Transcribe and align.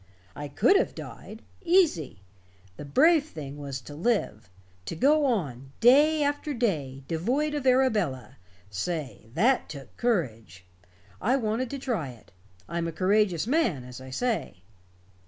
I 0.35 0.47
could 0.47 0.77
have 0.77 0.95
died 0.95 1.43
easy. 1.61 2.23
The 2.75 2.85
brave 2.85 3.23
thing 3.25 3.59
was 3.59 3.79
to 3.81 3.93
live. 3.93 4.49
To 4.87 4.95
go 4.95 5.25
on, 5.25 5.73
day 5.79 6.23
after 6.23 6.55
day, 6.55 7.03
devoid 7.07 7.53
of 7.53 7.67
Arabella 7.67 8.37
say, 8.71 9.27
that 9.35 9.69
took 9.69 9.95
courage. 9.97 10.65
I 11.21 11.35
wanted 11.35 11.69
to 11.69 11.77
try 11.77 12.09
it. 12.09 12.31
I'm 12.67 12.87
a 12.87 12.91
courageous 12.91 13.45
man, 13.45 13.83
as 13.83 14.01
I 14.01 14.09
say." 14.09 14.63